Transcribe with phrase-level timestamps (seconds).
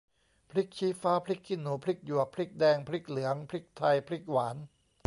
[0.49, 4.57] พริกชี้ฟ้า พริกขี้หนู พริกหยวก พริกแดง พริกเหลือง พริกไทย พริกหวาน